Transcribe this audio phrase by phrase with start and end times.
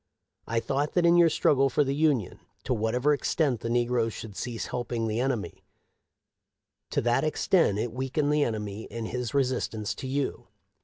[0.47, 4.35] "I thought that in your struggle for the Union, to whatever extent the negroes should
[4.35, 5.63] cease help ing the enemy,
[6.89, 10.47] to that extent it weakened the enemy in his resistance to you.